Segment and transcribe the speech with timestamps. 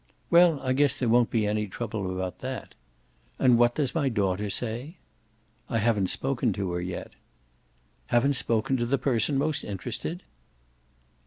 [0.31, 2.73] "Well, I guess there won't be any trouble about that.
[3.37, 4.97] And what does my daughter say?"
[5.69, 7.11] "I haven't spoken to her yet."
[8.07, 10.23] "Haven't spoken to the person most interested?"